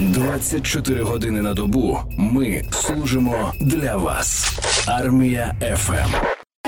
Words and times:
24 0.00 1.02
години 1.02 1.42
на 1.42 1.54
добу 1.54 1.98
ми 2.18 2.62
служимо 2.70 3.52
для 3.60 3.96
вас. 3.96 4.52
Армія 4.86 5.54
FM. 5.76 6.14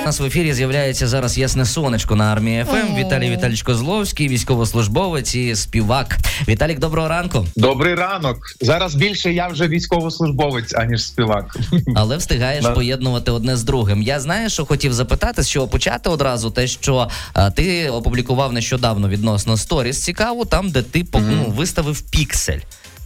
У 0.03 0.05
нас 0.07 0.21
в 0.21 0.25
ефірі 0.25 0.53
з'являється 0.53 1.09
зараз 1.09 1.39
ясне 1.39 1.65
сонечко 1.65 2.17
на 2.17 2.33
армії 2.33 2.65
FM. 2.65 2.97
Віталій 2.97 3.31
Віталійович 3.31 3.63
Козловський, 3.63 4.29
військовослужбовець 4.29 5.35
і 5.35 5.57
співак. 5.57 6.19
Віталік, 6.49 6.79
доброго 6.79 7.09
ранку. 7.09 7.47
Добрий 7.57 7.95
ранок. 7.95 8.39
Зараз 8.61 8.95
більше 8.95 9.33
я 9.33 9.49
вже 9.49 9.69
військовослужбовець, 9.69 10.75
аніж 10.75 11.03
співак. 11.05 11.57
Але 11.97 12.17
встигаєш 12.17 12.63
Да. 12.65 12.71
поєднувати 12.71 13.31
одне 13.31 13.57
з 13.57 13.65
другим. 13.65 14.03
Я 14.03 14.21
знаю, 14.21 14.51
що 14.51 14.65
хотів 14.67 14.93
запитати, 14.93 15.43
з 15.43 15.49
чого 15.51 15.69
почати 15.69 16.11
одразу, 16.11 16.51
те, 16.51 16.67
що 16.67 17.09
а, 17.33 17.51
ти 17.51 17.91
опублікував 17.91 18.53
нещодавно 18.53 19.09
відносно 19.09 19.57
сторіс 19.57 20.05
цікаву, 20.05 20.45
там, 20.45 20.71
де 20.71 20.83
ти 20.83 21.05
по- 21.05 21.21
ну, 21.21 21.45
виставив 21.57 22.01
піксель. 22.01 22.59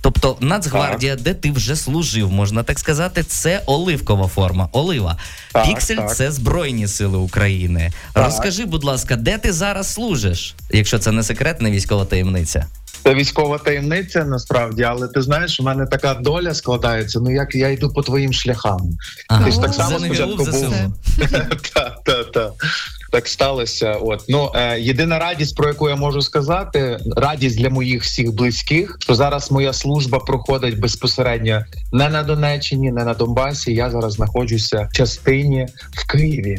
Тобто 0.03 0.37
Нацгвардія, 0.41 1.16
де 1.16 1.34
ти 1.34 1.50
вже 1.50 1.77
служив, 1.77 2.33
можна 2.33 2.62
так 2.62 2.79
сказати, 2.79 3.23
це 3.23 3.62
оливкова 3.66 4.29
форма. 4.29 4.69
Олива. 4.73 5.16
Так, 5.52 5.66
Піксель 5.66 5.97
так. 5.97 6.16
це 6.16 6.33
Збройні 6.33 6.88
Сили 6.88 7.19
України. 7.19 7.93
Так. 8.12 8.24
Розкажи, 8.24 8.65
будь 8.65 8.84
ласка, 8.84 9.16
де 9.16 9.38
ти 9.38 9.52
зараз 9.52 9.93
служиш, 9.93 10.55
якщо 10.70 10.98
це 10.98 11.12
не 11.12 11.23
секретна 11.23 11.70
військова 11.70 12.05
таємниця? 12.05 12.66
Це 13.02 13.15
військова 13.15 13.59
таємниця 13.59 14.24
насправді, 14.24 14.83
але 14.83 15.09
ти 15.09 15.23
знаєш, 15.23 15.60
у 15.60 15.62
мене 15.62 15.87
така 15.87 16.15
доля 16.15 16.55
складається. 16.55 17.21
Ну 17.21 17.30
як 17.30 17.55
я 17.55 17.69
йду 17.69 17.91
по 17.91 18.02
твоїм 18.02 18.32
шляхам. 18.32 18.80
Ага. 19.29 19.45
Ти 19.45 19.51
ж 19.52 19.60
так 19.60 19.74
само 19.74 19.98
спочатку 19.98 20.37
був. 20.37 20.74
Та, 21.74 21.96
та, 22.05 22.24
та. 22.24 22.52
Так 23.12 23.29
сталося. 23.29 23.93
От 23.93 24.25
ну 24.29 24.51
е, 24.55 24.80
єдина 24.80 25.19
радість, 25.19 25.57
про 25.57 25.69
яку 25.69 25.89
я 25.89 25.97
можу 25.97 26.23
сказати, 26.23 26.98
радість 27.16 27.59
для 27.59 27.71
моїх 27.71 28.02
всіх 28.02 28.33
близьких, 28.33 28.97
що 29.01 29.15
зараз 29.15 29.51
моя 29.51 29.73
служба 29.73 30.19
проходить 30.19 30.80
безпосередньо 30.80 31.65
не 31.93 32.09
на 32.09 32.23
Донеччині, 32.23 32.93
не 32.93 33.05
на 33.05 33.15
Донбасі. 33.15 33.75
Я 33.75 33.91
зараз 33.91 34.13
знаходжуся 34.13 34.88
в 34.93 34.96
частині 34.96 35.66
в 35.93 36.07
Києві. 36.07 36.59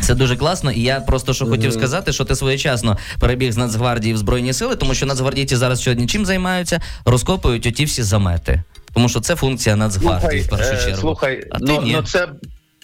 Це 0.00 0.14
дуже 0.14 0.36
класно, 0.36 0.72
і 0.72 0.80
я 0.80 1.00
просто 1.00 1.34
що 1.34 1.46
хотів 1.46 1.72
сказати, 1.72 2.12
що 2.12 2.24
ти 2.24 2.34
своєчасно 2.36 2.98
перебіг 3.20 3.52
з 3.52 3.56
Нацгвардії 3.56 4.14
в 4.14 4.16
Збройні 4.16 4.52
сили, 4.52 4.76
тому 4.76 4.94
що 4.94 5.06
нацгвардійці 5.06 5.56
зараз 5.56 5.82
сьогодні 5.82 6.06
чим 6.06 6.26
займаються? 6.26 6.80
Розкопують 7.04 7.66
оті 7.66 7.84
всі 7.84 8.02
замети. 8.02 8.62
Тому 8.94 9.08
що 9.08 9.20
це 9.20 9.36
функція 9.36 9.76
Нацгвардії 9.76 10.42
в 10.42 10.48
першу 10.48 10.72
е, 10.72 10.84
чергу. 10.84 11.00
Слухай, 11.00 11.46
А 11.50 11.58
ти 11.58 11.64
ну, 11.66 11.82
ні. 11.82 11.92
ну 11.92 12.02
це, 12.02 12.28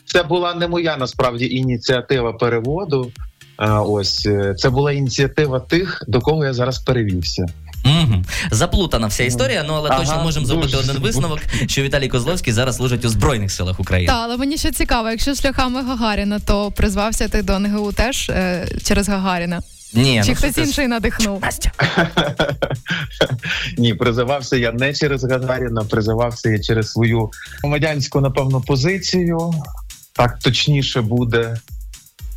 це 0.07 0.23
була 0.23 0.55
не 0.55 0.69
моя 0.69 0.97
насправді 0.97 1.47
ініціатива 1.47 2.33
переводу. 2.33 3.13
А, 3.57 3.83
ось 3.83 4.27
е, 4.27 4.55
це 4.59 4.71
була 4.71 4.93
ініціатива 4.93 5.61
тих, 5.61 6.05
до 6.09 6.21
кого 6.21 6.45
я 6.45 6.55
зараз 6.55 6.79
перевівся. 6.79 7.47
Угу. 7.85 8.23
Заплутана 8.51 9.07
вся 9.07 9.25
історія, 9.25 9.65
ну 9.69 9.75
але 9.75 9.91
Ага, 9.91 9.99
точно 9.99 10.23
можемо 10.23 10.47
зробити 10.47 10.73
дуже 10.73 10.91
один 10.91 11.03
висновок, 11.03 11.39
що 11.67 11.83
Віталій 11.83 12.09
Козловський 12.09 12.53
зараз 12.53 12.77
служить 12.77 13.05
у 13.05 13.09
Збройних 13.09 13.53
силах 13.53 13.81
України. 13.81 14.13
Та, 14.13 14.23
але 14.23 14.37
мені 14.37 14.57
ще 14.57 14.73
цікаво, 14.73 15.11
якщо 15.11 15.35
шляхами 15.35 15.83
Гагаріна, 15.83 16.39
то 16.39 16.71
призвався 16.71 17.29
ти 17.29 17.43
до 17.43 17.59
НГУ 17.59 17.93
теж 17.93 18.31
е, 18.31 18.69
через 18.83 19.09
Гагаріна. 19.09 19.63
Ні, 19.93 20.23
Чи 20.25 20.31
ну, 20.31 20.37
хтось 20.37 20.55
це- 20.55 20.63
інший 20.63 20.89
надихнув? 20.89 21.41
Настя. 21.43 21.71
Ні, 23.79 23.95
призивався 23.95 24.57
я 24.57 24.73
не 24.73 24.95
через 24.95 25.25
Гагаріна, 25.25 25.85
призивався 25.85 26.51
я 26.51 26.59
через 26.59 26.91
свою 26.91 27.31
громадянську, 27.63 28.21
напевно, 28.21 28.61
позицію. 28.61 29.53
Так 30.17 30.39
точніше 30.39 31.01
буде. 31.01 31.57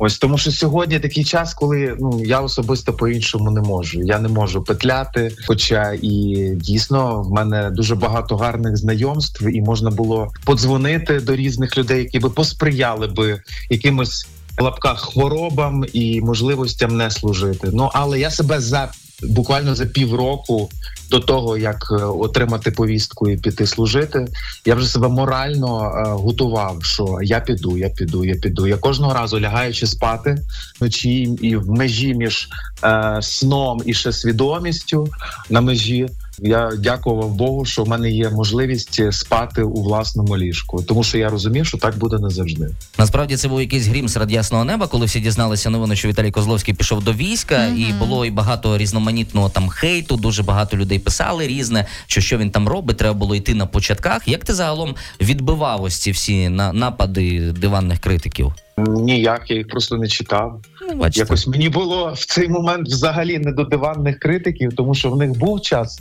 Ось 0.02 0.18
тому, 0.18 0.38
що 0.38 0.52
сьогодні 0.52 1.00
такий 1.00 1.24
час, 1.24 1.54
коли 1.54 1.96
ну 2.00 2.22
я 2.24 2.40
особисто 2.40 2.92
по-іншому 2.92 3.50
не 3.50 3.60
можу. 3.60 4.02
Я 4.02 4.18
не 4.18 4.28
можу 4.28 4.62
петляти. 4.62 5.36
Хоча 5.46 5.92
і 6.02 6.46
дійсно 6.56 7.22
в 7.22 7.30
мене 7.30 7.70
дуже 7.70 7.94
багато 7.94 8.36
гарних 8.36 8.76
знайомств, 8.76 9.48
і 9.48 9.60
можна 9.60 9.90
було 9.90 10.28
подзвонити 10.44 11.20
до 11.20 11.36
різних 11.36 11.78
людей, 11.78 11.98
які 11.98 12.18
би 12.18 12.30
посприяли 12.30 13.06
би 13.06 13.42
якимось 13.70 14.26
лапках 14.60 15.00
хворобам 15.00 15.84
і 15.92 16.20
можливостям 16.20 16.96
не 16.96 17.10
служити. 17.10 17.70
Ну 17.72 17.90
але 17.92 18.20
я 18.20 18.30
себе 18.30 18.60
за 18.60 18.88
буквально 19.22 19.74
за 19.74 19.86
півроку 19.86 20.70
до 21.10 21.20
того, 21.20 21.58
як 21.58 21.88
е, 21.90 21.94
отримати 22.04 22.70
повістку 22.70 23.30
і 23.30 23.36
піти 23.36 23.66
служити, 23.66 24.26
я 24.64 24.74
вже 24.74 24.88
себе 24.88 25.08
морально 25.08 25.82
е, 25.84 26.08
готував, 26.08 26.84
що 26.84 27.18
я 27.22 27.40
піду, 27.40 27.78
я 27.78 27.88
піду, 27.88 28.24
я 28.24 28.34
піду. 28.34 28.66
Я 28.66 28.76
кожного 28.76 29.14
разу 29.14 29.40
лягаючи 29.40 29.86
спати 29.86 30.38
вночі 30.80 31.22
і 31.22 31.56
в 31.56 31.70
межі 31.70 32.14
між 32.14 32.48
е, 32.84 33.18
сном 33.22 33.82
і 33.86 33.94
ще 33.94 34.12
свідомістю 34.12 35.08
на 35.50 35.60
межі. 35.60 36.08
Я 36.42 36.70
дякував 36.78 37.34
Богу, 37.34 37.64
що 37.64 37.84
в 37.84 37.88
мене 37.88 38.10
є 38.10 38.30
можливість 38.30 39.12
спати 39.12 39.62
у 39.62 39.82
власному 39.82 40.36
ліжку, 40.36 40.82
тому 40.82 41.02
що 41.04 41.18
я 41.18 41.28
розумів, 41.28 41.66
що 41.66 41.78
так 41.78 41.98
буде 41.98 42.18
не 42.18 42.30
завжди. 42.30 42.68
Насправді 42.98 43.36
це 43.36 43.48
був 43.48 43.60
якийсь 43.60 43.86
грім 43.86 44.08
серед 44.08 44.30
ясного 44.32 44.64
неба, 44.64 44.86
коли 44.86 45.06
всі 45.06 45.20
дізналися 45.20 45.70
новину, 45.70 45.96
що 45.96 46.08
Віталій 46.08 46.30
Козловський 46.30 46.74
пішов 46.74 47.04
до 47.04 47.12
війська, 47.12 47.58
Мгм. 47.68 47.78
і 47.78 47.92
було 47.98 48.26
і 48.26 48.30
багато 48.30 48.78
різноманітного 48.78 49.48
там 49.48 49.68
хейту. 49.68 50.16
Дуже 50.16 50.42
багато 50.42 50.76
людей 50.76 50.98
писали 50.98 51.46
різне, 51.46 51.86
що 52.06 52.20
що 52.20 52.38
він 52.38 52.50
там 52.50 52.68
робить. 52.68 52.96
Треба 52.96 53.14
було 53.14 53.34
йти 53.34 53.54
на 53.54 53.66
початках. 53.66 54.28
Як 54.28 54.44
ти 54.44 54.54
загалом 54.54 54.94
відбивав 55.20 55.82
ось 55.82 55.98
ці 55.98 56.10
всі 56.10 56.48
на 56.48 56.72
напади 56.72 57.52
диванних 57.52 57.98
критиків? 57.98 58.52
Ніяк 58.88 59.50
я 59.50 59.56
їх 59.56 59.68
просто 59.68 59.96
не 59.96 60.08
читав. 60.08 60.60
Ну, 60.88 60.94
бачите. 60.94 61.20
Якось 61.20 61.46
мені 61.46 61.68
було 61.68 62.12
в 62.16 62.24
цей 62.24 62.48
момент 62.48 62.88
взагалі 62.88 63.38
не 63.38 63.52
до 63.52 63.64
диванних 63.64 64.18
критиків, 64.18 64.72
тому 64.76 64.94
що 64.94 65.10
в 65.10 65.16
них 65.16 65.30
був 65.38 65.60
час. 65.60 65.98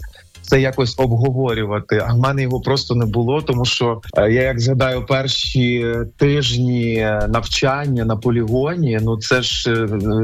Це 0.49 0.61
якось 0.61 0.99
обговорювати, 0.99 2.03
а 2.07 2.13
в 2.13 2.17
мене 2.17 2.41
його 2.41 2.61
просто 2.61 2.95
не 2.95 3.05
було, 3.05 3.41
тому 3.41 3.65
що 3.65 4.01
е, 4.17 4.31
я 4.31 4.41
як 4.41 4.59
згадаю 4.59 5.05
перші 5.05 5.95
тижні 6.17 6.93
е, 6.95 7.27
навчання 7.29 8.05
на 8.05 8.15
полігоні. 8.15 8.99
Ну 9.01 9.17
це 9.17 9.41
ж 9.41 9.73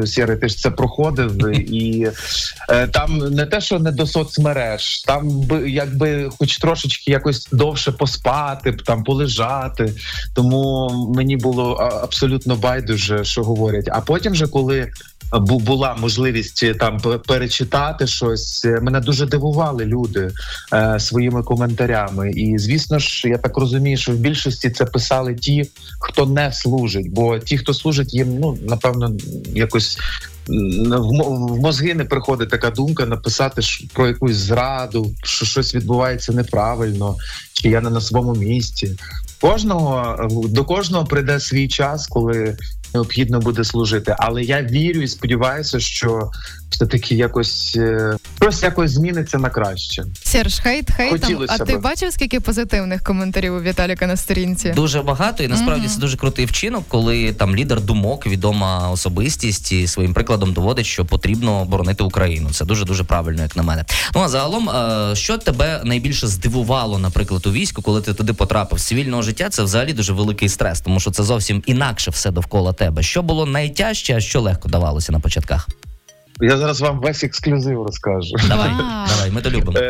е, 0.03 0.08
Сєре, 0.08 0.38
ти 0.38 0.47
ж 0.47 0.58
це 0.58 0.72
проходив, 0.72 1.47
і 1.74 2.08
е, 2.69 2.88
там 2.88 3.18
не 3.18 3.46
те, 3.46 3.62
що 3.62 3.80
не 3.80 3.91
до 3.91 4.08
соцмереж, 4.08 5.03
там 5.03 5.41
би 5.41 5.69
якби 5.69 6.30
хоч 6.40 6.57
трошечки 6.57 7.12
якось 7.12 7.47
довше 7.52 7.92
поспати, 7.92 8.74
там 8.74 9.03
полежати. 9.03 9.94
Тому 10.36 10.90
мені 11.16 11.38
було 11.38 11.74
абсолютно 12.03 12.56
байдуже, 12.56 13.24
що 13.24 13.44
говорять. 13.44 13.90
А 13.92 14.02
потім, 14.02 14.31
вже 14.31 14.47
коли 14.47 14.92
була 15.34 15.96
можливість 16.00 16.63
е, 16.63 16.74
там 16.74 17.02
перечитати 17.28 18.08
щось, 18.08 18.66
е, 18.66 18.80
мене 18.81 19.00
дуже 19.00 19.25
дивували 19.25 19.86
люди 19.86 20.31
е, 20.74 21.00
своїми 21.00 21.44
коментарями. 21.44 22.31
І 22.31 22.58
звісно 22.58 23.00
ж, 23.00 23.30
я 23.30 23.38
так 23.38 23.58
розумію, 23.58 23.97
що 23.97 24.12
в 24.12 24.16
більшості 24.16 24.69
це 24.69 24.86
писали 24.86 25.36
ті, 25.36 25.69
хто 26.00 26.25
не 26.25 26.52
служить, 26.53 27.12
бо 27.12 27.40
ті, 27.40 27.58
хто 27.58 27.74
служить, 27.74 28.13
їм 28.13 28.40
ну 28.40 28.58
напевно 28.62 29.12
якось. 29.47 29.97
В 30.47 31.59
мозги 31.59 31.94
не 31.94 32.06
приходить 32.06 32.50
така 32.50 32.69
думка 32.69 33.06
написати 33.06 33.62
про 33.94 34.07
якусь 34.07 34.36
зраду, 34.36 35.13
що 35.24 35.46
щось 35.46 35.75
відбувається 35.75 36.34
неправильно, 36.34 37.16
чи 37.53 37.69
я 37.69 37.81
не 37.81 37.90
на 37.90 38.02
своєму 38.02 38.36
місці. 38.36 38.96
Кожного 39.42 40.18
е, 40.19 40.50
до 40.50 40.66
кожного 40.66 41.06
прийде 41.06 41.40
свій 41.40 41.68
час, 41.68 42.07
коли 42.07 42.57
необхідно 42.95 43.39
буде 43.39 43.63
служити. 43.63 44.16
Але 44.19 44.44
я 44.44 44.61
вірю 44.61 45.01
і 45.01 45.07
сподіваюся, 45.07 45.79
що 45.79 46.31
все 46.69 46.85
таки 46.85 47.16
якось 47.16 47.75
е, 47.78 48.17
щось 48.51 48.63
якось 48.63 48.91
зміниться 48.91 49.38
на 49.38 49.50
краще. 49.50 50.03
Серж, 50.23 50.59
хейт 50.59 50.91
хейтом. 50.91 51.45
А 51.50 51.57
ти 51.57 51.73
би. 51.73 51.79
бачив, 51.79 52.13
скільки 52.13 52.39
позитивних 52.39 53.03
коментарів 53.03 53.56
у 53.56 53.61
Віталіка 53.61 54.07
на 54.07 54.17
сторінці? 54.17 54.69
Дуже 54.75 55.01
багато, 55.01 55.44
і 55.44 55.47
насправді 55.47 55.85
Мгм. 55.85 55.89
це 55.95 56.00
дуже 56.00 56.17
крутий 56.17 56.45
вчинок, 56.45 56.83
коли 56.88 57.33
там 57.33 57.56
лідер 57.56 57.81
думок, 57.81 58.28
відома 58.28 58.89
особистість, 58.89 59.72
і 59.72 59.88
своїм 59.88 60.13
прикладом 60.13 60.53
доводить, 60.53 60.85
що 60.85 61.06
потрібно 61.06 61.66
боронити 61.66 62.03
Україну. 62.03 62.50
Це 62.50 62.66
дуже 62.66 62.85
дуже 62.85 63.03
правильно, 63.03 63.41
як 63.41 63.56
на 63.56 63.63
мене. 63.63 63.85
Ну 64.16 64.22
а 64.22 64.29
загалом, 64.29 64.69
е, 64.69 65.16
що 65.16 65.38
тебе 65.38 65.81
найбільше 65.83 66.27
здивувало, 66.27 67.00
наприклад, 67.00 67.48
у 67.48 67.51
війську, 67.51 67.81
коли 67.81 68.01
ти 68.01 68.13
туди 68.13 68.33
потрапив? 68.33 68.80
З 68.80 68.83
цивільного 68.83 69.21
життя 69.21 69.50
це 69.50 69.63
взагалі 69.63 69.94
дуже 69.94 70.13
великий 70.13 70.50
стрес, 70.50 70.81
тому 70.81 71.00
що 71.00 71.12
це 71.12 71.24
зовсім 71.24 71.63
інакше 71.65 72.12
все 72.12 72.31
довкола 72.31 72.74
тебе. 72.74 73.03
Що 73.03 73.21
було 73.21 73.45
найтяжче, 73.45 74.15
а 74.15 74.19
що 74.19 74.41
легко 74.41 74.69
давалося 74.69 75.12
на 75.12 75.19
початках? 75.19 75.68
Я 76.42 76.58
зараз 76.58 76.82
вам 76.82 77.00
весь 77.00 77.24
ексклюзив 77.24 77.84
розкажу. 77.84 78.36
Давай, 78.48 78.70
давай, 79.10 79.32
ми 79.32 79.42
то 79.42 79.50
любимо. 79.50 79.78
Е, 79.78 79.82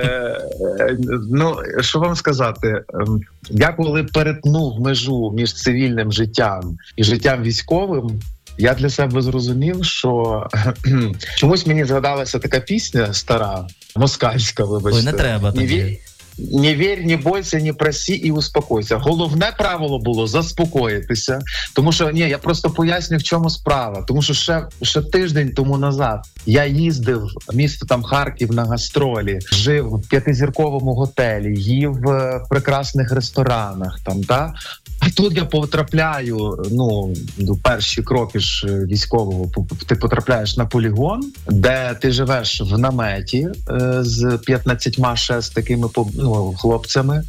е, 0.79 0.97
ну 1.31 1.57
що 1.79 1.99
вам 1.99 2.15
сказати? 2.15 2.83
Ем, 2.93 3.21
Я 3.49 3.73
коли 3.73 4.03
перетнув 4.03 4.81
межу 4.81 5.31
між 5.35 5.53
цивільним 5.53 6.11
життям 6.11 6.77
і 6.95 7.03
життям 7.03 7.43
військовим. 7.43 8.21
Я 8.57 8.73
для 8.73 8.89
себе 8.89 9.21
зрозумів, 9.21 9.85
що 9.85 10.43
чомусь 11.37 11.67
мені 11.67 11.85
згадалася 11.85 12.39
така 12.39 12.59
пісня 12.59 13.13
стара, 13.13 13.67
москальська, 13.95 14.63
вибачте. 14.63 14.99
Ой, 14.99 15.05
не 15.05 15.13
треба 15.13 15.51
тобі. 15.51 15.99
Не 16.37 16.75
вір, 16.75 17.05
не 17.05 17.17
бойся, 17.17 17.59
не 17.59 17.73
просі 17.73 18.13
і 18.13 18.31
успокойся. 18.31 18.97
Головне 18.97 19.53
правило 19.57 19.99
було 19.99 20.27
заспокоїтися, 20.27 21.41
тому 21.73 21.91
що 21.91 22.11
ні, 22.11 22.19
я 22.19 22.37
просто 22.37 22.69
поясню, 22.69 23.17
в 23.17 23.23
чому 23.23 23.49
справа. 23.49 24.03
Тому 24.07 24.21
що 24.21 24.33
ще 24.33 24.67
ще 24.81 25.01
тиждень 25.01 25.51
тому 25.55 25.77
назад 25.77 26.25
я 26.45 26.65
їздив 26.65 27.21
в 27.47 27.55
місто 27.55 27.85
там 27.85 28.03
Харків 28.03 28.51
на 28.51 28.65
гастролі, 28.65 29.39
жив 29.51 29.89
в 29.89 30.09
п'ятизірковому 30.09 30.93
готелі, 30.93 31.59
їв 31.61 31.91
в 31.91 32.41
прекрасних 32.49 33.11
ресторанах. 33.11 33.99
Там 34.05 34.23
та 34.23 34.53
а 34.99 35.09
тут 35.09 35.37
я 35.37 35.45
потрапляю. 35.45 36.63
Ну 36.71 37.13
до 37.37 37.55
перші 37.55 38.01
кроки 38.01 38.39
ж 38.39 38.67
військового 38.67 39.51
ти 39.87 39.95
потрапляєш 39.95 40.57
на 40.57 40.65
полігон, 40.65 41.31
де 41.47 41.97
ти 42.01 42.11
живеш 42.11 42.61
в 42.61 42.77
наметі 42.77 43.47
е, 43.69 43.97
з 44.01 44.39
15 44.45 44.99
ще 45.13 45.41
з 45.41 45.49
такими 45.49 45.89
ну, 46.25 46.53
хлопцями, 46.57 47.23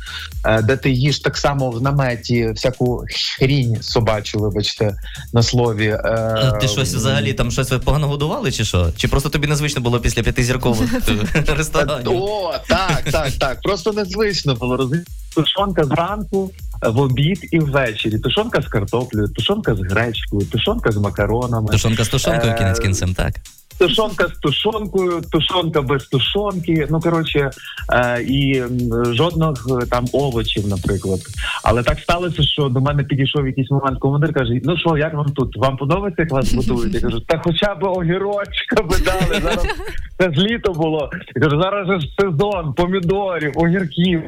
е, 0.44 0.62
де 0.62 0.76
ти 0.76 0.90
їш 0.90 1.20
так 1.20 1.37
само 1.37 1.70
в 1.70 1.82
наметі 1.82 2.50
всяку 2.54 3.04
хрінь 3.38 3.82
собачу, 3.82 4.38
вибачте, 4.38 4.94
на 5.32 5.43
слові. 5.43 5.87
Е, 5.87 6.58
ти 6.60 6.69
щось 6.69 6.94
взагалі 6.94 7.32
там 7.34 7.50
щось 7.50 7.72
погано 7.84 8.08
годували, 8.08 8.52
чи 8.52 8.64
що? 8.64 8.90
Чи 8.96 9.08
просто 9.08 9.28
тобі 9.28 9.46
незвично 9.46 9.81
було 9.81 10.00
після 10.00 10.22
п'ятизіркових 10.22 10.90
ресторанів? 11.56 12.22
О, 12.22 12.54
так, 12.69 13.02
так, 13.12 13.32
так. 13.32 13.60
Просто 13.62 13.93
незвично 13.93 14.54
було 14.54 14.76
розумієш? 14.76 15.06
Тушонка 15.34 15.84
зранку, 15.84 16.50
в 16.82 16.98
обід 17.00 17.48
і 17.52 17.58
ввечері. 17.58 18.19
Тушонка 18.19 18.62
з 18.62 18.66
картоплею, 18.66 19.28
тушонка 19.28 19.75
з 19.75 19.81
гречкою, 19.81 20.46
тушонка 20.46 20.93
з 20.93 20.96
макаронами. 20.96 21.69
Тушонка 21.69 22.04
з 22.04 22.08
тушонкою 22.08 22.52
е, 22.52 22.58
кінець 22.58 22.78
кінцем, 22.78 23.14
так. 23.14 23.34
Тушонка 23.78 24.28
з 24.28 24.38
тушонкою, 24.38 25.23
тушонка 25.32 25.82
без 25.82 26.06
тушонки. 26.06 26.87
Ну 26.90 27.00
коротше, 27.00 27.50
е, 27.93 28.23
і 28.23 28.62
жодних 29.11 29.67
е, 29.82 29.87
там 29.87 30.05
овочів, 30.12 30.69
наприклад. 30.69 31.20
Але 31.64 31.82
так 31.82 31.99
сталося, 31.99 32.43
що 32.43 32.69
до 32.69 32.81
мене 32.81 33.05
підійшов 33.05 33.46
якийсь 33.46 33.70
момент 33.70 33.99
командир. 33.99 34.32
каже: 34.32 34.61
Ну 34.64 34.76
що, 34.76 34.96
як 34.96 35.14
вам 35.14 35.26
тут? 35.26 35.56
Вам 35.56 35.76
подобається, 35.76 36.23
як 36.23 36.31
вас 36.31 36.55
готують? 36.55 36.94
Я 36.94 37.00
кажу, 37.00 37.20
та 37.20 37.40
хоча 37.44 37.75
б 37.75 37.84
огірочка 37.84 38.82
би 38.82 38.96
дали. 39.05 39.40
Зараз 39.43 39.67
це 40.19 40.32
ж 40.32 40.40
літо 40.40 40.72
було. 40.72 41.11
Я 41.34 41.43
кажу, 41.43 41.62
зараз 41.62 41.87
же 41.87 42.08
сезон 42.19 42.75
помідорів, 42.75 43.52
огірків. 43.55 44.22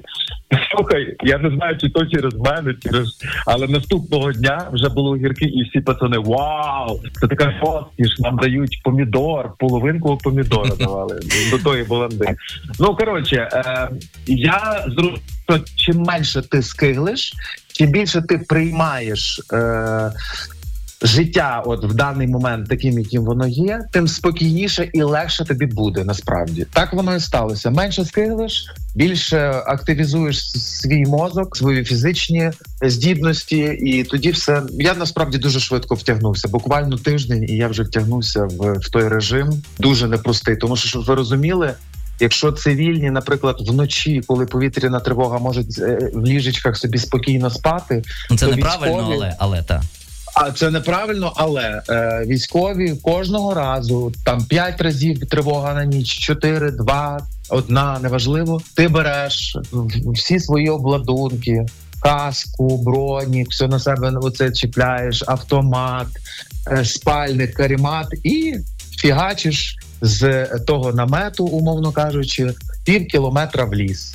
Слухай, 0.70 1.16
я 1.22 1.38
не 1.38 1.50
знаю, 1.50 1.78
чи 1.78 1.88
то 1.88 2.06
через 2.06 2.34
мене, 2.34 2.74
через 2.82 3.20
але 3.46 3.68
наступного 3.68 4.32
дня 4.32 4.68
вже 4.72 4.88
були 4.88 5.10
огірки, 5.10 5.44
і 5.44 5.62
всі 5.62 5.80
пацани 5.80 6.18
вау! 6.18 7.00
Це 7.20 7.26
така 7.26 7.54
розкіш, 7.60 8.18
нам 8.18 8.36
дають 8.36 8.80
помідор, 9.42 9.56
половинку 9.58 10.16
помідора 10.16 10.70
давали 10.78 11.20
до 11.50 11.58
тої 11.58 11.84
баланди. 11.84 12.36
Ну 12.78 12.96
коротше, 12.96 13.48
е, 13.52 13.88
я 14.26 14.84
зрозумів, 14.86 15.20
що 15.44 15.58
чим 15.76 16.02
менше 16.02 16.42
ти 16.42 16.62
скиглиш, 16.62 17.34
чим 17.72 17.90
більше 17.90 18.22
ти 18.22 18.38
приймаєш. 18.38 19.40
Е, 19.52 20.10
життя, 21.02 21.62
от 21.66 21.84
в 21.84 21.94
даний 21.94 22.28
момент, 22.28 22.68
таким, 22.68 22.98
яким 22.98 23.24
воно 23.24 23.46
є, 23.46 23.80
тим 23.92 24.08
спокійніше 24.08 24.90
і 24.92 25.02
легше 25.02 25.44
тобі 25.44 25.66
буде. 25.66 26.04
Насправді 26.04 26.66
так 26.72 26.92
воно 26.92 27.16
і 27.16 27.20
сталося. 27.20 27.70
Менше 27.70 28.04
скиглиш, 28.04 28.66
більше 28.94 29.62
активізуєш 29.66 30.50
свій 30.52 31.04
мозок, 31.04 31.56
свої 31.56 31.84
фізичні 31.84 32.50
здібності, 32.82 33.58
і 33.82 34.04
тоді 34.04 34.30
все 34.30 34.62
я 34.70 34.94
насправді 34.94 35.38
дуже 35.38 35.60
швидко 35.60 35.94
втягнувся. 35.94 36.48
Буквально 36.48 36.96
тиждень, 36.96 37.44
і 37.48 37.56
я 37.56 37.68
вже 37.68 37.82
втягнувся 37.82 38.44
в, 38.44 38.72
в 38.72 38.90
той 38.90 39.08
режим. 39.08 39.62
Дуже 39.78 40.08
непростий, 40.08 40.56
тому 40.56 40.76
що 40.76 40.88
щоб 40.88 41.04
ви 41.04 41.14
розуміли. 41.14 41.74
Якщо 42.20 42.52
цивільні, 42.52 43.10
наприклад, 43.10 43.56
вночі, 43.60 44.22
коли 44.26 44.46
повітряна 44.46 45.00
тривога 45.00 45.38
можуть 45.38 45.78
е, 45.78 46.10
в 46.14 46.24
ліжечках 46.24 46.76
собі 46.76 46.98
спокійно 46.98 47.50
спати, 47.50 48.02
ну, 48.30 48.36
це 48.36 48.46
неправильно, 48.46 48.96
військові... 48.96 49.14
але 49.14 49.36
але 49.38 49.62
так. 49.62 49.82
А 50.40 50.52
це 50.52 50.70
неправильно, 50.70 51.32
але 51.36 51.82
е, 51.88 52.24
військові 52.26 52.94
кожного 53.02 53.54
разу 53.54 54.12
там 54.24 54.44
п'ять 54.44 54.80
разів 54.80 55.28
тривога 55.28 55.74
на 55.74 55.84
ніч, 55.84 56.18
чотири, 56.18 56.70
два, 56.70 57.20
одна, 57.48 57.98
неважливо. 58.02 58.60
Ти 58.74 58.88
береш 58.88 59.56
всі 60.14 60.40
свої 60.40 60.68
обладунки, 60.68 61.66
каску, 62.02 62.82
броні, 62.82 63.46
все 63.50 63.68
на 63.68 63.78
себе 63.78 64.12
оце 64.22 64.50
чіпляєш, 64.50 65.24
автомат, 65.26 66.06
е, 66.70 66.84
спальник, 66.84 67.54
карімат 67.54 68.06
і 68.24 68.54
фігачиш 68.98 69.76
з 70.00 70.46
того 70.46 70.92
намету, 70.92 71.46
умовно 71.46 71.92
кажучи, 71.92 72.54
пів 72.84 73.06
кілометра 73.06 73.64
в 73.64 73.74
ліс. 73.74 74.14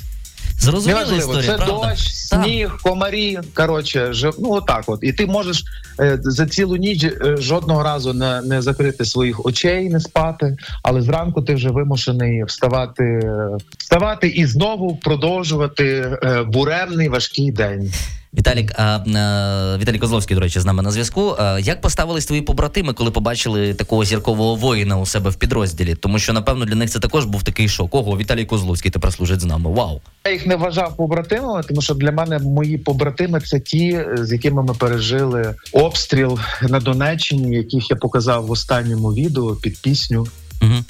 Зрозуміла 0.58 1.00
Неважливо, 1.00 1.32
історія, 1.32 1.50
це 1.50 1.56
правда? 1.56 1.88
дощ, 1.88 2.14
сніг, 2.14 2.78
комарі. 2.82 3.38
Коротше, 3.54 4.12
жив, 4.12 4.34
ну 4.38 4.52
отак. 4.52 4.84
От 4.86 4.98
і 5.02 5.12
ти 5.12 5.26
можеш 5.26 5.64
е, 6.00 6.18
за 6.22 6.46
цілу 6.46 6.76
ніч 6.76 7.04
е, 7.04 7.36
жодного 7.38 7.82
разу 7.82 8.12
не 8.12 8.42
не 8.42 8.62
закрити 8.62 9.04
своїх 9.04 9.46
очей, 9.46 9.90
не 9.90 10.00
спати. 10.00 10.56
Але 10.82 11.02
зранку 11.02 11.42
ти 11.42 11.54
вже 11.54 11.70
вимушений 11.70 12.44
вставати, 12.44 13.32
вставати 13.78 14.28
і 14.28 14.46
знову 14.46 14.96
продовжувати 14.96 15.86
е, 16.22 16.42
буремний 16.42 17.08
важкий 17.08 17.52
день. 17.52 17.92
Віталік, 18.38 18.72
а, 18.76 18.82
а, 18.82 19.78
Віталій 19.78 19.98
Козловський, 19.98 20.34
до 20.34 20.40
речі, 20.40 20.60
з 20.60 20.64
нами 20.64 20.82
на 20.82 20.90
зв'язку. 20.90 21.36
А, 21.38 21.58
як 21.58 21.80
поставились 21.80 22.26
твої 22.26 22.42
побратими, 22.42 22.92
коли 22.92 23.10
побачили 23.10 23.74
такого 23.74 24.04
зіркового 24.04 24.54
воїна 24.54 24.98
у 24.98 25.06
себе 25.06 25.30
в 25.30 25.34
підрозділі? 25.34 25.94
Тому 25.94 26.18
що, 26.18 26.32
напевно, 26.32 26.64
для 26.64 26.74
них 26.74 26.90
це 26.90 26.98
також 26.98 27.24
був 27.24 27.42
такий 27.42 27.68
шок. 27.68 27.94
Ого, 27.94 28.18
Віталій 28.18 28.44
Козловський 28.44 28.90
тепер 28.90 29.12
служить 29.12 29.40
з 29.40 29.44
нами. 29.44 29.70
Вау! 29.70 30.00
Я 30.26 30.32
їх 30.32 30.46
не 30.46 30.56
вважав 30.56 30.96
побратимами, 30.96 31.62
тому 31.62 31.82
що 31.82 31.94
для 31.94 32.12
мене 32.12 32.38
мої 32.38 32.78
побратими 32.78 33.40
це 33.40 33.60
ті, 33.60 34.00
з 34.14 34.32
якими 34.32 34.62
ми 34.62 34.74
пережили 34.74 35.54
обстріл 35.72 36.38
на 36.62 36.80
Донеччині, 36.80 37.56
яких 37.56 37.90
я 37.90 37.96
показав 37.96 38.46
в 38.46 38.50
останньому 38.50 39.14
відео 39.14 39.54
під 39.54 39.82
пісню. 39.82 40.26
Угу. 40.62 40.84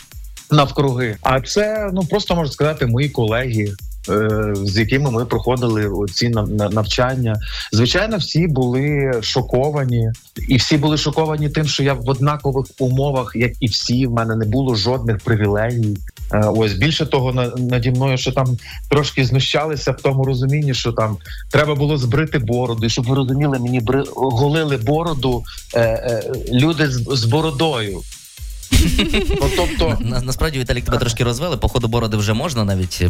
Навкруги, 0.50 1.16
а 1.22 1.40
це 1.40 1.90
ну 1.94 2.04
просто 2.04 2.34
можна 2.34 2.52
сказати, 2.52 2.86
мої 2.86 3.08
колеги, 3.08 3.68
Е, 3.68 3.93
з 4.54 4.78
якими 4.78 5.10
ми 5.10 5.24
проходили 5.24 6.06
ці 6.12 6.28
навчання. 6.70 7.40
Звичайно, 7.72 8.16
всі 8.16 8.46
були 8.46 9.12
шоковані, 9.22 10.10
і 10.48 10.56
всі 10.56 10.76
були 10.76 10.96
шоковані 10.96 11.48
тим, 11.48 11.66
що 11.66 11.82
я 11.82 11.94
в 11.94 12.08
однакових 12.08 12.66
умовах, 12.78 13.32
як 13.34 13.52
і 13.60 13.66
всі, 13.66 14.06
в 14.06 14.12
мене 14.12 14.36
не 14.36 14.44
було 14.44 14.74
жодних 14.74 15.18
привілегій. 15.18 15.96
Е, 16.32 16.44
ось 16.56 16.72
більше 16.72 17.06
того, 17.06 17.52
наді 17.56 17.90
мною, 17.90 18.18
що 18.18 18.32
там 18.32 18.58
трошки 18.90 19.24
знущалися 19.24 19.92
в 19.92 19.96
тому 19.96 20.24
розумінні, 20.24 20.74
що 20.74 20.92
там 20.92 21.16
треба 21.50 21.74
було 21.74 21.96
збрити 21.96 22.38
бороду, 22.38 22.86
і 22.86 22.90
щоб 22.90 23.04
ви 23.04 23.16
розуміли, 23.16 23.58
мені 23.58 23.80
бри... 23.80 24.04
голили 24.14 24.76
бороду 24.76 25.44
е, 25.74 25.80
е, 25.80 26.32
люди 26.52 26.90
з, 26.90 27.04
з 27.10 27.24
бородою. 27.24 28.00
Ну, 29.40 29.50
тобто 29.56 29.98
На, 30.04 30.20
насправді 30.20 30.58
Віталік 30.58 30.84
тебе 30.84 30.98
трошки 30.98 31.24
розвели. 31.24 31.56
Походу 31.56 31.88
бороди 31.88 32.16
вже 32.16 32.32
можна 32.32 32.64
навіть 32.64 33.02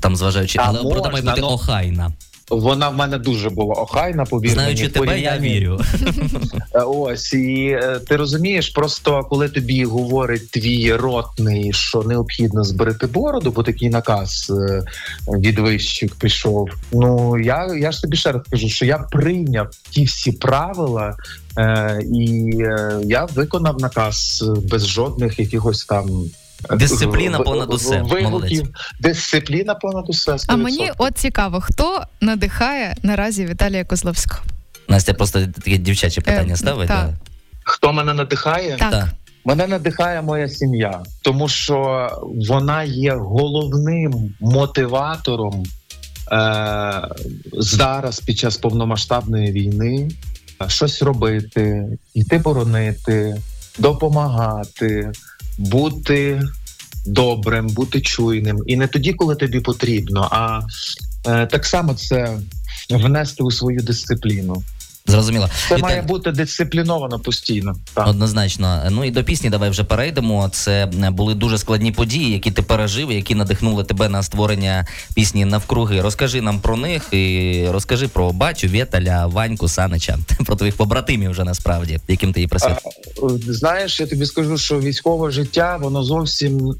там 0.00 0.16
зважаючи, 0.16 0.58
але 0.62 0.82
борода 0.82 1.10
має 1.10 1.24
бути 1.24 1.40
ну, 1.40 1.48
охайна. 1.48 2.12
Вона 2.50 2.88
в 2.88 2.96
мене 2.96 3.18
дуже 3.18 3.50
була 3.50 3.74
охайна, 3.74 4.24
повір 4.24 4.50
Знаючи 4.50 4.82
мені, 4.82 4.92
тебе, 4.92 5.06
порівнянні. 5.06 5.48
я 5.48 5.60
вірю. 5.60 5.80
Е, 6.74 6.80
ось 6.80 7.32
і 7.32 7.78
е, 7.82 8.00
ти 8.08 8.16
розумієш, 8.16 8.68
просто 8.68 9.22
коли 9.30 9.48
тобі 9.48 9.84
говорить 9.84 10.50
твій 10.50 10.94
ротний, 10.94 11.72
що 11.72 12.02
необхідно 12.02 12.64
зберегти 12.64 13.06
бороду, 13.06 13.50
бо 13.50 13.62
такий 13.62 13.90
наказ 13.90 14.52
е, 14.68 14.82
від 15.38 15.58
вищих 15.58 16.14
пішов. 16.14 16.68
Ну 16.92 17.38
я 17.38 17.74
я 17.80 17.92
ж 17.92 18.02
тобі 18.02 18.16
ще 18.16 18.32
раз 18.32 18.42
кажу, 18.50 18.68
що 18.68 18.84
я 18.84 18.98
прийняв 18.98 19.68
ті 19.90 20.04
всі 20.04 20.32
правила, 20.32 21.16
е, 21.58 22.02
і 22.14 22.54
я 23.04 23.24
виконав 23.34 23.80
наказ 23.80 24.44
без 24.70 24.86
жодних 24.86 25.38
якихось 25.38 25.84
там. 25.84 26.30
Дисципліна 26.70 27.38
понад 27.38 27.74
усе. 27.74 28.02
Молодець. 28.02 28.62
Дисципліна 29.00 29.74
понад 29.74 30.04
усе. 30.08 30.32
100%. 30.32 30.44
А 30.48 30.56
мені 30.56 30.90
от 30.98 31.18
цікаво, 31.18 31.60
хто 31.60 32.02
надихає 32.20 32.96
наразі 33.02 33.46
Віталія 33.46 33.84
Козловського? 33.84 34.40
Настя 34.88 35.14
просто 35.14 35.46
таке 35.46 35.76
дівчаче 35.76 36.20
питання 36.20 36.54
е, 36.54 36.56
ставить. 36.56 36.88
Так. 36.88 37.10
Хто 37.64 37.92
мене 37.92 38.14
надихає? 38.14 38.76
Так. 38.76 38.90
так. 38.90 39.08
Мене 39.44 39.66
надихає 39.66 40.22
моя 40.22 40.48
сім'я, 40.48 41.00
тому 41.22 41.48
що 41.48 42.08
вона 42.48 42.82
є 42.82 43.14
головним 43.14 44.34
мотиватором 44.40 45.64
е- 46.32 47.08
зараз 47.52 48.20
під 48.20 48.38
час 48.38 48.56
повномасштабної 48.56 49.52
війни 49.52 50.08
щось 50.68 51.02
робити, 51.02 51.86
йти 52.14 52.38
боронити, 52.38 53.36
допомагати 53.78 55.12
бути 55.58 56.42
добрим, 57.06 57.66
бути 57.66 58.00
чуйним, 58.00 58.62
і 58.66 58.76
не 58.76 58.86
тоді, 58.86 59.12
коли 59.12 59.36
тобі 59.36 59.60
потрібно, 59.60 60.28
а 60.30 60.60
е, 61.26 61.46
так 61.46 61.66
само 61.66 61.94
це 61.94 62.38
внести 62.90 63.42
у 63.42 63.50
свою 63.50 63.80
дисципліну. 63.80 64.62
Зрозуміло. 65.10 65.48
Це 65.68 65.76
Віталій, 65.76 65.82
має 65.82 66.02
бути 66.02 66.32
дисципліновано 66.32 67.18
постійно. 67.18 67.76
Так. 67.94 68.06
Однозначно. 68.08 68.82
Ну 68.90 69.04
і 69.04 69.10
до 69.10 69.24
пісні 69.24 69.50
давай 69.50 69.70
вже 69.70 69.84
перейдемо. 69.84 70.48
Це 70.52 70.86
були 70.92 71.34
дуже 71.34 71.58
складні 71.58 71.92
події, 71.92 72.32
які 72.32 72.50
ти 72.50 72.62
пережив, 72.62 73.12
які 73.12 73.34
надихнули 73.34 73.84
тебе 73.84 74.08
на 74.08 74.22
створення 74.22 74.86
пісні 75.14 75.44
навкруги. 75.44 76.00
Розкажи 76.00 76.40
нам 76.40 76.60
про 76.60 76.76
них 76.76 77.12
і 77.12 77.64
розкажи 77.70 78.08
про 78.08 78.32
батю, 78.32 78.68
Вєталя, 78.68 79.26
Ваньку, 79.26 79.68
Санича, 79.68 80.18
про 80.46 80.56
твоїх 80.56 80.76
побратимів 80.76 81.30
вже 81.30 81.44
насправді, 81.44 82.00
яким 82.08 82.32
ти 82.32 82.40
її 82.40 82.48
присвятив. 82.48 82.92
Е, 83.48 83.52
Знаєш, 83.52 84.00
я 84.00 84.06
тобі 84.06 84.26
скажу, 84.26 84.58
що 84.58 84.80
військове 84.80 85.30
життя 85.30 85.78
воно 85.80 86.04
зовсім 86.04 86.74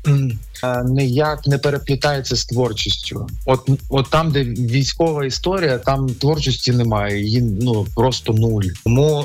ніяк 0.85 1.47
не 1.47 1.59
переплітається 1.59 2.37
з 2.37 2.45
творчістю. 2.45 3.29
От, 3.47 3.69
от 3.89 4.11
там, 4.11 4.33
де 4.33 4.45
військова 4.45 5.27
історія, 5.27 5.79
там 5.79 6.09
творчості 6.09 6.73
немає. 6.73 7.23
Її 7.23 7.41
ну 7.41 7.87
просто 7.95 8.33
нуль. 8.33 8.65
Тому 8.85 9.25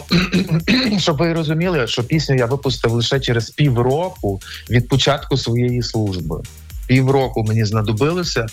щоб 0.98 1.18
ви 1.18 1.34
розуміли, 1.34 1.88
що 1.88 2.04
пісню 2.04 2.36
я 2.36 2.46
випустив 2.46 2.92
лише 2.92 3.20
через 3.20 3.50
півроку 3.50 4.42
від 4.70 4.88
початку 4.88 5.38
своєї 5.38 5.84
служби. 5.84 6.42
Півроку 6.88 7.44
мені 7.44 7.66
знадобилося, 7.66 8.46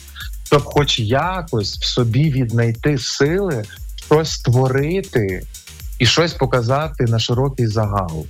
щоб, 0.44 0.64
хоч 0.64 1.00
якось 1.00 1.78
в 1.78 1.84
собі 1.84 2.30
віднайти 2.30 2.98
сили, 2.98 3.64
щось 4.06 4.30
створити 4.30 5.42
і 5.98 6.06
щось 6.06 6.32
показати 6.32 7.04
на 7.04 7.18
широкий 7.18 7.66
загал. 7.66 8.26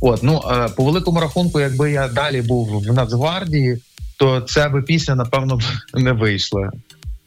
От 0.00 0.22
ну 0.22 0.42
е, 0.50 0.68
по 0.76 0.84
великому 0.84 1.20
рахунку, 1.20 1.60
якби 1.60 1.90
я 1.90 2.08
далі 2.08 2.42
був 2.42 2.80
в 2.80 2.92
Нацгвардії, 2.92 3.78
то 4.18 4.40
ця 4.40 4.68
би 4.68 4.82
пісня 4.82 5.14
напевно 5.14 5.58
не 5.94 6.12
вийшла. 6.12 6.70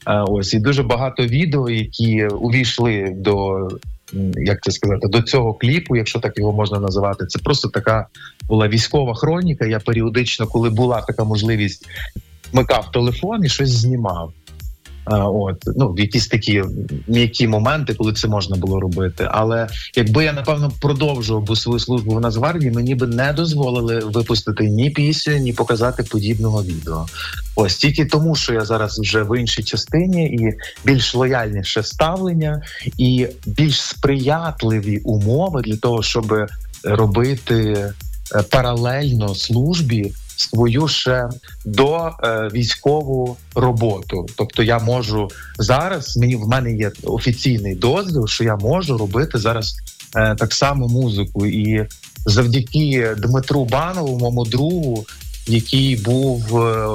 Е, 0.07 0.23
Ось 0.27 0.53
і 0.53 0.59
дуже 0.59 0.83
багато 0.83 1.23
відео, 1.23 1.69
які 1.69 2.25
увійшли 2.25 3.13
до 3.17 3.67
як 4.35 4.63
це 4.63 4.71
сказати, 4.71 5.07
до 5.07 5.21
цього 5.21 5.53
кліпу, 5.53 5.95
якщо 5.95 6.19
так 6.19 6.37
його 6.37 6.51
можна 6.51 6.79
називати. 6.79 7.25
Це 7.25 7.39
просто 7.39 7.69
така 7.69 8.07
була 8.47 8.67
військова 8.67 9.15
хроніка. 9.15 9.65
Я 9.65 9.79
періодично, 9.79 10.47
коли 10.47 10.69
була 10.69 11.01
така 11.01 11.23
можливість, 11.23 11.87
вмикав 12.51 12.91
телефон 12.91 13.45
і 13.45 13.49
щось 13.49 13.69
знімав. 13.69 14.33
От 15.05 15.63
ну 15.75 15.93
в 15.93 15.99
якісь 15.99 16.27
такі 16.27 16.63
м'які 17.07 17.47
моменти, 17.47 17.93
коли 17.93 18.13
це 18.13 18.27
можна 18.27 18.55
було 18.55 18.79
робити. 18.79 19.27
Але 19.31 19.67
якби 19.95 20.23
я 20.23 20.33
напевно 20.33 20.71
продовжував 20.81 21.43
би 21.43 21.55
свою 21.55 21.79
службу 21.79 22.15
в 22.15 22.21
Нацгвардії, 22.21 22.71
мені 22.71 22.95
би 22.95 23.07
не 23.07 23.33
дозволили 23.33 23.99
випустити 23.99 24.69
ні 24.69 24.89
пісню, 24.89 25.37
ні 25.37 25.53
показати 25.53 26.03
подібного 26.03 26.63
відео. 26.63 27.05
Ось 27.55 27.77
тільки 27.77 28.05
тому, 28.05 28.35
що 28.35 28.53
я 28.53 28.65
зараз 28.65 28.99
вже 28.99 29.23
в 29.23 29.39
іншій 29.39 29.63
частині, 29.63 30.25
і 30.25 30.53
більш 30.85 31.15
лояльніше 31.15 31.83
ставлення, 31.83 32.61
і 32.97 33.27
більш 33.45 33.81
сприятливі 33.81 34.97
умови 34.97 35.61
для 35.61 35.77
того, 35.77 36.03
щоб 36.03 36.47
робити 36.83 37.55
е, 38.35 38.43
паралельно 38.51 39.35
службі 39.35 40.13
свою 40.41 40.87
ще 40.87 41.29
до 41.65 42.11
е, 42.23 42.49
військову 42.53 43.37
роботу. 43.55 44.25
Тобто 44.37 44.63
я 44.63 44.79
можу 44.79 45.29
зараз. 45.57 46.17
Мені 46.17 46.35
в 46.35 46.47
мене 46.47 46.71
є 46.71 46.91
офіційний 47.03 47.75
дозвіл, 47.75 48.27
що 48.27 48.43
я 48.43 48.55
можу 48.55 48.97
робити 48.97 49.37
зараз 49.37 49.75
е, 50.15 50.35
так 50.35 50.53
само 50.53 50.87
музику. 50.87 51.45
І 51.45 51.87
завдяки 52.25 53.15
Дмитру 53.17 53.65
Банову, 53.65 54.19
моєму 54.19 54.45
другу, 54.45 55.05
який 55.51 55.95
був 55.95 56.57
е, 56.57 56.87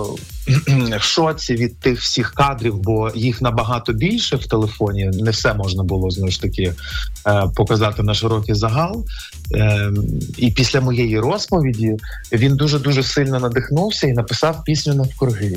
в 0.98 1.02
шоці 1.02 1.54
від 1.54 1.80
тих 1.80 2.00
всіх 2.00 2.32
кадрів, 2.32 2.76
бо 2.76 3.10
їх 3.14 3.42
набагато 3.42 3.92
більше 3.92 4.36
в 4.36 4.46
телефоні. 4.46 5.10
Не 5.12 5.30
все 5.30 5.54
можна 5.54 5.82
було 5.82 6.10
знову 6.10 6.30
ж 6.30 6.42
таки 6.42 6.62
е, 6.62 7.42
показати 7.56 8.02
на 8.02 8.14
широкий 8.14 8.54
загал. 8.54 9.04
Е, 9.54 9.90
І 10.36 10.50
після 10.50 10.80
моєї 10.80 11.20
розповіді 11.20 11.96
він 12.32 12.56
дуже 12.56 12.78
дуже 12.78 13.02
сильно 13.02 13.40
надихнувся 13.40 14.06
і 14.06 14.12
написав 14.12 14.64
пісню 14.64 14.94
навкруги. 14.94 15.56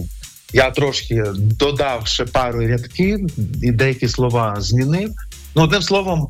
Я 0.54 0.72
трошки 0.72 1.24
додав 1.36 2.08
ще 2.08 2.26
пару 2.26 2.68
рядків 2.68 3.28
і 3.64 3.72
деякі 3.72 4.08
слова 4.08 4.56
змінив. 4.60 5.12
Ну, 5.56 5.64
одним 5.64 5.82
словом, 5.82 6.28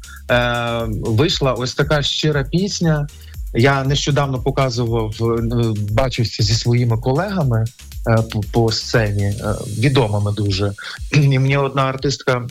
вийшла 0.90 1.54
ось 1.54 1.74
така 1.74 2.02
щира 2.02 2.44
пісня. 2.44 3.08
Я 3.54 3.84
нещодавно 3.84 4.40
показував, 4.40 5.16
е, 5.22 5.74
бачився 5.92 6.44
зі 6.44 6.54
своїми 6.54 6.98
колегами 6.98 7.66
е, 8.08 8.24
по, 8.52 8.72
сцені, 8.72 9.24
е, 9.24 9.56
відомими 9.78 10.32
дуже. 10.32 10.74
І 11.14 11.40
мені 11.40 11.58
одна 11.58 11.82
артистка 11.82 12.48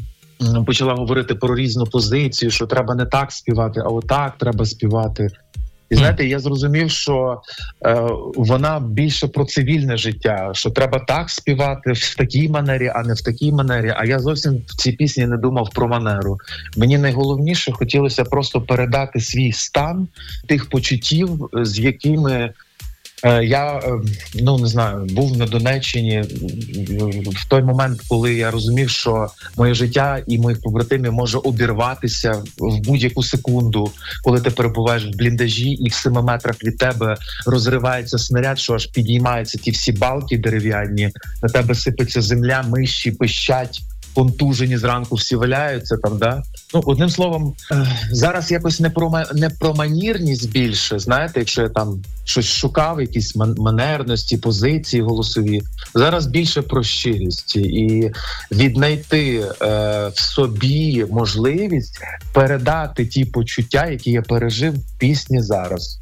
почала 0.66 0.94
говорити 0.94 1.34
про 1.34 1.56
різну 1.56 1.86
позицію, 1.86 2.50
що 2.50 2.66
треба 2.66 2.94
не 2.94 3.06
так 3.06 3.32
співати, 3.32 3.80
а 3.80 3.88
отак 3.88 4.38
треба 4.38 4.64
співати. 4.66 5.30
І 5.90 5.94
знаєте, 5.94 6.26
я 6.26 6.38
зрозумів, 6.38 6.90
що 6.90 7.40
е, 7.86 8.08
вона 8.36 8.80
більше 8.80 9.28
про 9.28 9.44
цивільне 9.44 9.96
життя, 9.96 10.50
що 10.54 10.70
треба 10.70 10.98
так 10.98 11.30
співати 11.30 11.92
в 11.92 12.14
такій 12.14 12.48
манері, 12.48 12.92
а 12.94 13.02
не 13.02 13.14
в 13.14 13.20
такій 13.20 13.52
манері. 13.52 13.94
А 13.96 14.04
я 14.04 14.18
зовсім 14.18 14.62
в 14.66 14.76
цій 14.76 14.92
пісні 14.92 15.26
не 15.26 15.36
думав 15.36 15.70
про 15.70 15.88
манеру. 15.88 16.38
Мені 16.76 16.98
найголовніше 16.98 17.72
хотілося 17.72 18.24
просто 18.24 18.60
передати 18.60 19.20
свій 19.20 19.52
стан 19.52 20.08
тих 20.46 20.68
почуттів, 20.68 21.48
з 21.52 21.78
якими 21.78 22.52
я 23.24 23.78
е, 23.78 24.00
ну 24.34 24.58
не 24.58 24.66
знаю, 24.66 25.06
був 25.10 25.36
на 25.36 25.46
Донеччині 25.46 26.22
в 27.26 27.48
той 27.48 27.62
момент, 27.62 28.00
коли 28.08 28.34
я 28.34 28.50
розумів, 28.50 28.90
що 28.90 29.28
моє 29.56 29.74
життя 29.74 30.22
і 30.26 30.38
моїх 30.38 30.62
побратимів 30.62 31.12
може 31.12 31.38
обірватися 31.38 32.42
в 32.58 32.78
будь-яку 32.78 33.22
секунду, 33.22 33.90
коли 34.24 34.40
ти 34.40 34.50
перебуваєш 34.50 35.06
в 35.06 35.16
бліндажі, 35.16 35.70
і 35.70 35.88
в 35.88 35.94
семи 35.94 36.22
метрах 36.22 36.64
від 36.64 36.78
тебе 36.78 37.16
розривається 37.46 38.18
снаряд, 38.18 38.58
що 38.58 38.74
аж 38.74 38.86
підіймаються 38.86 39.58
ті 39.58 39.70
всі 39.70 39.92
балки 39.92 40.38
дерев'яні, 40.38 41.10
на 41.42 41.48
тебе 41.48 41.74
сипеться 41.74 42.22
земля, 42.22 42.64
миші, 42.68 43.10
пищать. 43.10 43.80
Контужені 44.18 44.76
зранку 44.76 45.16
всі 45.16 45.36
валяються 45.36 45.96
там, 45.96 46.18
да 46.18 46.42
ну 46.74 46.82
одним 46.86 47.10
словом, 47.10 47.54
е, 47.72 47.86
зараз 48.10 48.50
якось 48.50 48.80
не 48.80 48.90
про 48.90 49.22
не 49.34 49.50
про 49.50 49.74
манірність 49.74 50.50
більше. 50.50 50.98
Знаєте, 50.98 51.40
якщо 51.40 51.62
я 51.62 51.68
там 51.68 52.02
щось 52.24 52.46
шукав, 52.46 53.00
якісь 53.00 53.36
ман- 53.36 53.54
манерності, 53.58 54.36
позиції 54.36 55.02
голосові. 55.02 55.62
Зараз 55.94 56.26
більше 56.26 56.62
про 56.62 56.82
щирість 56.82 57.56
і 57.56 58.12
віднайти 58.52 59.44
е, 59.62 60.08
в 60.14 60.20
собі 60.20 61.06
можливість 61.10 62.00
передати 62.32 63.06
ті 63.06 63.24
почуття, 63.24 63.86
які 63.86 64.10
я 64.10 64.22
пережив 64.22 64.74
в 64.74 64.98
пісні 64.98 65.42
зараз. 65.42 65.98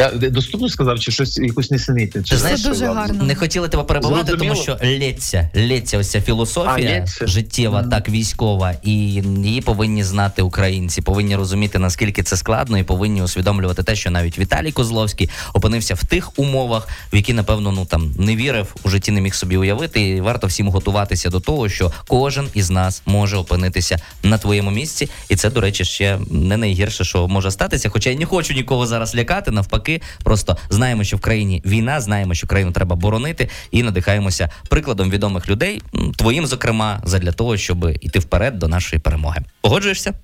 Я 0.00 0.30
доступно 0.30 0.68
сказав, 0.68 1.00
чи 1.00 1.12
щось 1.12 1.38
якусь 1.38 1.70
несенітницю? 1.70 2.36
Знаєш, 2.36 2.62
дуже 2.62 2.84
що, 2.84 2.92
гарно. 2.92 3.24
Не 3.24 3.34
хотіли 3.34 3.68
тебе 3.68 3.82
перебувати, 3.82 4.36
тому 4.36 4.54
що 4.54 4.78
лється, 4.84 5.50
лється 5.56 5.98
ось 5.98 6.10
ця 6.10 6.20
філософія 6.20 7.06
А, 7.22 7.26
життєва, 7.26 7.82
так 7.82 8.08
військова, 8.08 8.74
і 8.82 8.92
її 8.92 9.60
повинні 9.60 10.04
знати 10.04 10.42
українці, 10.42 11.02
повинні 11.02 11.36
розуміти 11.36 11.78
наскільки 11.78 12.22
це 12.22 12.36
складно, 12.36 12.78
і 12.78 12.82
повинні 12.82 13.22
усвідомлювати 13.22 13.82
те, 13.82 13.96
що 13.96 14.10
навіть 14.10 14.38
Віталій 14.38 14.72
Козловський 14.72 15.30
опинився 15.54 15.94
в 15.94 16.04
тих 16.04 16.38
умовах, 16.38 16.88
в 17.12 17.16
які 17.16 17.32
напевно 17.32 17.72
ну 17.72 17.84
там 17.84 18.14
не 18.18 18.36
вірив 18.36 18.74
у 18.82 18.88
житті, 18.88 19.12
не 19.12 19.20
міг 19.20 19.34
собі 19.34 19.56
уявити. 19.56 20.00
І 20.00 20.20
варто 20.20 20.46
всім 20.46 20.68
готуватися 20.68 21.30
до 21.30 21.40
того, 21.40 21.68
що 21.68 21.92
кожен 22.08 22.48
із 22.54 22.70
нас 22.70 23.02
може 23.06 23.36
опинитися 23.36 23.98
на 24.22 24.38
твоєму 24.38 24.70
місці, 24.70 25.08
і 25.28 25.36
це, 25.36 25.50
до 25.50 25.60
речі, 25.60 25.84
ще 25.84 26.18
не 26.30 26.56
найгірше, 26.56 27.04
що 27.04 27.28
може 27.28 27.50
статися. 27.50 27.88
Хоча 27.88 28.10
я 28.10 28.16
не 28.16 28.26
хочу 28.26 28.54
нікого 28.54 28.86
зараз 28.86 29.16
лякати, 29.16 29.50
навпаки, 29.50 29.89
просто 30.24 30.56
знаємо, 30.70 31.04
що 31.04 31.16
в 31.16 31.20
країні 31.20 31.62
війна, 31.66 32.00
знаємо, 32.00 32.34
що 32.34 32.46
країну 32.46 32.72
треба 32.72 32.96
боронити, 32.96 33.48
і 33.70 33.82
надихаємося 33.82 34.50
прикладом 34.68 35.10
відомих 35.10 35.48
людей, 35.48 35.82
твоїм, 36.16 36.46
зокрема, 36.46 37.00
задля 37.04 37.32
того, 37.32 37.56
щоб 37.56 37.88
іти 38.00 38.18
вперед 38.18 38.58
до 38.58 38.68
нашої 38.68 39.00
перемоги. 39.00 39.40
Погоджуєшся? 39.60 40.14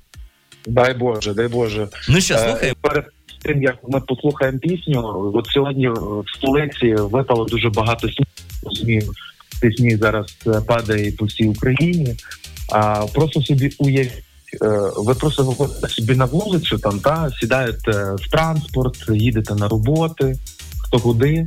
Дай 0.67 0.95
Боже, 0.95 1.35
дай 1.35 1.49
Боже. 1.49 1.89
Ну 2.09 2.21
що, 2.21 2.35
Е, 2.35 2.39
слухай, 2.39 2.73
Перед 2.81 3.05
тим 3.43 3.63
як 3.63 3.77
ми 3.89 4.01
послухаємо 4.01 4.59
пісню, 4.59 5.33
от 5.35 5.47
сьогодні 5.47 5.89
в 5.89 6.25
столиці 6.37 6.95
випало 6.95 7.45
дуже 7.45 7.71
багато 7.71 8.09
снігу. 8.09 8.31
Розумію, 8.63 9.13
цей 9.61 9.77
сніг 9.77 9.99
зараз 9.99 10.37
е, 10.47 10.61
падає 10.67 11.13
по 11.13 11.25
всій 11.25 11.47
Україні. 11.47 12.15
А 12.73 13.07
просто 13.15 13.43
собі 13.43 13.71
уявіть, 13.79 14.23
ви 14.97 15.15
просто 15.15 15.45
виходите 15.45 15.89
собі 15.89 16.15
на 16.15 16.25
вулицю, 16.25 16.79
там 16.79 17.01
та 17.01 17.31
сідаєте 17.41 18.15
в 18.15 18.31
транспорт, 18.31 19.09
їдете 19.09 19.55
на 19.55 19.69
роботи, 19.69 20.39
хто 20.79 20.99
куди. 20.99 21.47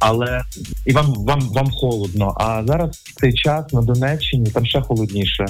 Але 0.00 0.42
і 0.86 0.92
вам 0.92 1.14
вам 1.16 1.40
вам 1.40 1.70
холодно. 1.70 2.34
А 2.36 2.62
зараз 2.66 2.96
в 2.96 3.20
цей 3.20 3.32
час 3.32 3.72
на 3.72 3.82
Донеччині 3.82 4.50
там 4.50 4.66
ще 4.66 4.80
холодніше. 4.80 5.46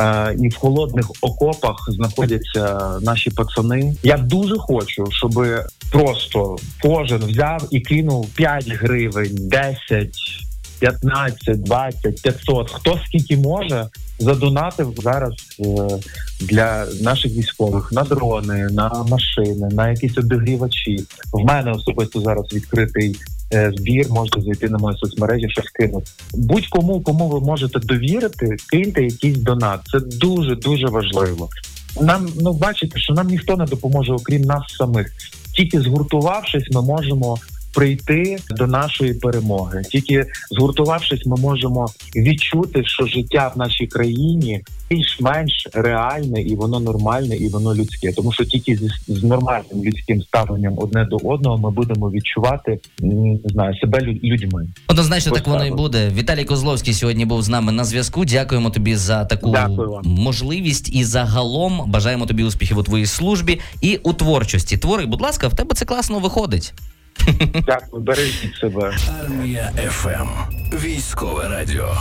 Е, 0.00 0.36
і 0.40 0.48
в 0.48 0.56
холодних 0.56 1.10
окопах 1.20 1.76
знаходяться 1.88 2.78
наші 3.02 3.30
пацани. 3.30 3.94
Я 4.02 4.16
дуже 4.16 4.58
хочу, 4.58 5.06
щоб 5.10 5.44
просто 5.90 6.56
кожен 6.82 7.18
взяв 7.18 7.68
і 7.70 7.80
кинув 7.80 8.28
5 8.28 8.68
гривень, 8.68 9.30
10, 9.32 10.08
15, 10.80 11.62
20, 11.62 12.22
500, 12.22 12.70
хто 12.70 12.98
скільки 13.06 13.36
може, 13.36 13.86
задонатив 14.20 14.94
зараз 15.02 15.34
е, 15.60 15.64
для 16.40 16.86
наших 17.00 17.32
військових 17.32 17.92
на 17.92 18.02
дрони, 18.02 18.68
на 18.70 19.04
машини, 19.08 19.68
на 19.72 19.90
якісь 19.90 20.18
обігрівачі. 20.18 21.04
В 21.32 21.44
мене 21.44 21.70
особисто 21.70 22.20
зараз 22.20 22.52
відкритий 22.52 23.16
е, 23.52 23.72
збір. 23.76 24.06
Можете 24.10 24.40
зайти 24.40 24.68
на 24.68 24.78
мої 24.78 24.98
соцмережі, 24.98 25.48
щось 25.48 25.68
кинути. 25.68 26.10
Будь-кому, 26.34 27.00
кому 27.00 27.28
ви 27.28 27.40
можете 27.40 27.78
довірити, 27.78 28.56
киньте 28.70 29.02
якийсь 29.02 29.38
донат. 29.38 29.80
Це 29.92 30.00
дуже 30.00 30.56
дуже 30.56 30.86
важливо. 30.86 31.48
Нам 32.00 32.28
ну 32.40 32.52
бачите, 32.52 33.00
що 33.00 33.14
нам 33.14 33.26
ніхто 33.26 33.56
не 33.56 33.64
допоможе, 33.64 34.12
окрім 34.12 34.42
нас 34.42 34.62
самих. 34.78 35.12
Тільки 35.56 35.80
згуртувавшись, 35.80 36.70
ми 36.70 36.82
можемо 36.82 37.38
прийти 37.74 38.38
до 38.50 38.66
нашої 38.66 39.14
перемоги. 39.14 39.82
Тільки 39.90 40.26
згуртувавшись, 40.50 41.26
ми 41.26 41.36
можемо 41.36 41.88
відчути, 42.16 42.84
що 42.84 43.06
життя 43.06 43.52
в 43.54 43.58
нашій 43.58 43.86
країні 43.86 44.60
більш-менш 44.90 45.68
реальне 45.72 46.42
і 46.42 46.54
воно 46.56 46.80
нормальне, 46.80 47.36
і 47.36 47.48
воно 47.48 47.74
людське. 47.74 48.12
Тому 48.12 48.32
що 48.32 48.44
тільки 48.44 48.76
зі 48.76 48.88
з 49.08 49.24
нормальним 49.24 49.84
людським 49.84 50.22
ставленням 50.22 50.74
одне 50.78 51.04
до 51.04 51.16
одного 51.16 51.58
ми 51.58 51.70
будемо 51.70 52.10
відчувати 52.10 52.78
не 53.00 53.38
знаю 53.44 53.76
себе 53.76 53.98
лю- 53.98 54.20
людьми. 54.22 54.68
Однозначно 54.88 55.32
Ось 55.32 55.38
так 55.38 55.46
воно 55.46 55.66
і 55.66 55.70
буде. 55.70 56.10
Віталій 56.16 56.44
Козловський 56.44 56.94
сьогодні 56.94 57.24
був 57.24 57.42
з 57.42 57.48
нами 57.48 57.72
на 57.72 57.84
зв'язку. 57.84 58.24
Дякуємо 58.24 58.70
тобі 58.70 58.96
за 58.96 59.24
таку 59.24 59.50
Дякую 59.50 60.00
можливість 60.04 60.94
і 60.94 61.04
загалом 61.04 61.82
бажаємо 61.86 62.26
тобі 62.26 62.44
успіхів 62.44 62.78
у 62.78 62.82
твоїй 62.82 63.06
службі 63.06 63.60
і 63.80 63.96
у 63.96 64.12
творчості. 64.12 64.76
Твори, 64.76 65.06
будь 65.06 65.20
ласка, 65.20 65.48
в 65.48 65.56
тебе 65.56 65.74
це 65.74 65.84
класно 65.84 66.18
виходить. 66.18 66.72
Дякую, 67.66 68.02
бережіть 68.02 68.56
себе. 68.60 68.96
Армія 69.24 69.72
ФМ. 69.90 70.28
Військове 70.76 71.48
радіо. 71.48 71.96